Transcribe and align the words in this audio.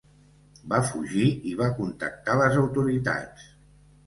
Va 0.71 0.79
fugir 0.91 1.25
i 1.51 1.53
va 1.59 1.67
contactar 1.81 2.39
les 2.41 2.59
autoritats. 2.63 3.47